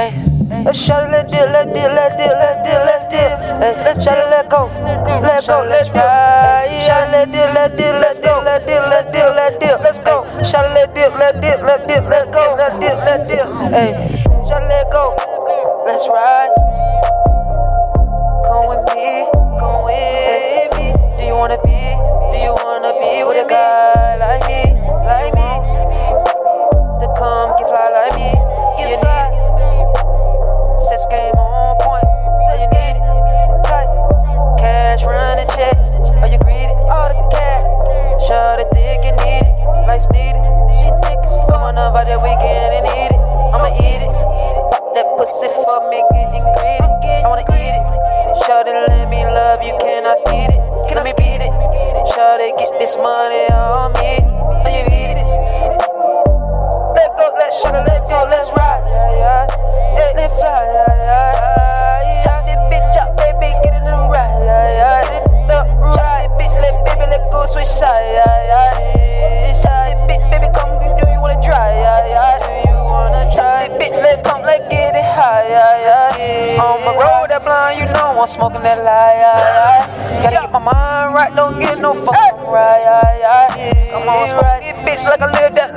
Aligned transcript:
Hey, 0.00 0.16
let's 0.64 0.80
shut 0.80 1.04
it, 1.04 1.12
let's 1.12 1.30
deal, 1.30 1.44
let's 1.52 1.66
deal, 1.76 1.92
let's 1.92 2.16
deal, 2.16 2.32
let's 2.32 2.56
deal, 2.64 2.80
let's 2.88 3.04
deal. 3.12 3.36
Hey, 3.60 3.76
let's 3.84 4.02
shut 4.02 4.16
it, 4.16 4.30
let 4.30 4.48
go, 4.48 4.64
let 5.20 5.46
go, 5.46 5.60
let's 5.68 5.90
ride. 5.90 6.72
Shut 6.88 7.08
it, 7.08 7.28
let's 7.28 7.32
deal, 7.32 7.52
let's 7.52 7.76
deal, 7.76 7.92
let's 8.00 8.18
go, 8.18 8.40
let's 8.42 8.64
deal, 8.64 8.80
let's 8.80 9.12
deal, 9.12 9.28
let's 9.36 9.58
deal, 9.60 9.78
let's 9.84 10.00
go. 10.00 10.24
Shut 10.42 10.64
it, 10.64 10.72
let's 10.72 10.94
deal, 10.96 11.12
let's 11.20 11.38
deal, 11.42 11.60
let's 11.60 11.84
deal, 11.84 12.02
let's 12.08 12.30
go, 12.32 12.54
let's 12.56 12.80
deal, 12.80 12.96
let's 12.96 13.28
deal. 13.28 13.44
Hey, 13.68 14.24
shut 14.48 14.62
it, 14.62 14.72
let 14.72 14.90
go, 14.90 15.12
let's 15.84 16.08
ride. 16.08 16.48
Come 18.48 18.72
with 18.72 18.80
me, 18.96 19.28
getting 46.12 46.44
greedy. 46.56 47.24
I 47.24 47.28
wanna 47.28 47.42
eat 47.42 47.74
it. 47.74 47.84
Shawty, 48.44 48.72
let 48.88 49.08
me 49.08 49.24
love 49.24 49.62
you. 49.62 49.76
Can 49.80 50.06
I 50.06 50.14
speed 50.16 50.50
it? 50.54 50.88
Can 50.88 50.98
I 50.98 51.04
speed 51.04 51.40
it? 51.42 51.52
Shawty, 52.12 52.56
get 52.58 52.78
this 52.78 52.96
money 52.96 53.46
on 53.52 53.92
me. 53.94 54.29
Smoking 78.30 78.62
that 78.62 78.78
lie. 78.86 79.14
Yeah, 79.18 79.34
yeah. 79.42 80.22
Gotta 80.22 80.46
keep 80.46 80.52
my 80.54 80.62
mind 80.62 81.14
right, 81.14 81.34
don't 81.34 81.58
get 81.58 81.78
no 81.78 81.92
fucking 81.94 82.46
right. 82.46 82.80
Yeah, 82.86 83.58
yeah. 83.58 83.90
Come 83.90 84.08
on, 84.08 84.28
smoke 84.30 84.62
it, 84.62 84.76
bitch, 84.86 85.02
like 85.04 85.20
I 85.20 85.26
live 85.26 85.54
that 85.58 85.74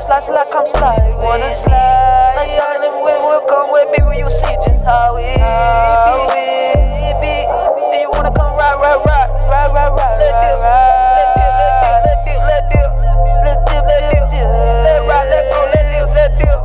slide, 0.00 0.22
slide, 0.22 0.22
slide? 0.22 0.50
Come 0.50 0.66
slide. 0.66 1.08
You 1.08 1.16
wanna 1.18 1.52
slide? 1.52 2.34
Like 2.36 2.48
something 2.48 2.92
will 2.98 3.22
will 3.22 3.40
come 3.46 3.70
with 3.70 3.86
baby. 3.94 4.18
You 4.18 4.30
see 4.30 4.56
just 4.66 4.84
how 4.84 5.16
it 5.18 5.38
be. 6.02 7.14
be. 7.22 7.46
Do 7.90 7.96
you 8.02 8.10
wanna 8.10 8.32
come 8.34 8.56
ride, 8.56 8.74
ride, 8.74 8.98
ride, 9.06 9.30
ride, 9.46 9.70
ride, 9.70 9.94
ride? 9.94 10.18
Let's 10.18 10.34
deal, 10.42 10.66
let's 11.62 11.78
deal, 11.94 12.10
let's 12.10 12.26
deal, 12.26 12.42
let's 12.42 12.58
deal, 12.66 12.82
let's 13.46 13.60
deal, 13.70 13.84
let's 13.86 14.10
deal, 14.10 14.10
let's 14.10 14.34
deal. 14.34 14.50
Let's 14.82 15.06
ride, 15.06 15.28
let's 15.30 15.46
go, 15.54 15.60
let's 15.70 15.86
deal, 15.94 16.06
let's 16.10 16.34
deal. 16.42 16.60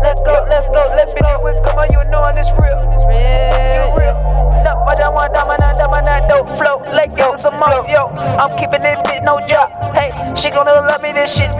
Let's 0.00 0.20
go, 0.24 0.34
let's 0.48 0.66
go, 0.66 0.82
let's 0.96 1.12
go. 1.12 1.28
Come 1.60 1.78
on, 1.78 1.92
you 1.92 2.00
know 2.10 2.24
it's 2.40 2.52
real. 2.56 2.80
You 3.04 3.84
real. 3.92 4.16
No, 4.64 4.80
I 4.88 4.94
don't 4.96 5.12
want 5.14 5.34
diamond, 5.34 5.60
diamond, 5.60 6.06
that 6.06 6.28
dope 6.28 6.48
flow. 6.56 6.80
Let 6.88 7.16
go 7.16 7.36
some 7.36 7.60
yo. 7.88 8.08
I'm 8.40 8.56
keeping 8.56 8.82
it 8.82 9.04
bit, 9.04 9.22
no 9.24 9.40
joke. 9.46 9.72
Hey, 9.94 10.10
she 10.34 10.50
gonna 10.50 10.72
love 10.72 11.02
me, 11.02 11.12
this 11.12 11.36
shit 11.36 11.50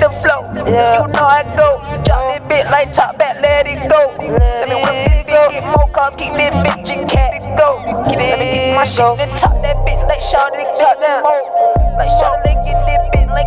yeah. 0.71 1.03
You 1.03 1.13
know 1.13 1.27
I 1.27 1.43
go. 1.59 1.83
Drop 2.07 2.23
this 2.31 2.47
bit 2.49 2.71
like 2.71 2.93
top 2.93 3.19
back, 3.19 3.43
let 3.43 3.67
it 3.67 3.91
go. 3.91 4.15
Let, 4.23 4.39
let 4.39 4.69
me 4.71 4.77
whip 4.79 4.99
this 5.11 5.25
bit, 5.27 5.51
get 5.51 5.65
more 5.67 5.89
cars, 5.91 6.15
keep 6.17 6.33
this 6.35 6.55
bitch 6.63 6.95
in 6.95 7.09
cat. 7.09 7.35
It 7.35 7.59
go. 7.59 7.83
Keep 8.09 8.19
let 8.19 8.39
me 8.39 8.47
get 8.55 8.77
my 8.77 8.85
shit 8.85 9.19
and 9.19 9.39
top 9.39 9.61
that 9.63 9.77
bitch 9.83 10.03
like 10.07 10.21
shot 10.23 10.55
it, 10.55 10.71
top 10.79 11.01
that 11.01 11.25
mo. 11.27 11.35
Like 11.99 12.11
shot 12.11 12.39
it, 12.47 12.55
get 12.65 12.79
this 12.87 13.03
bit 13.11 13.29
like. 13.31 13.40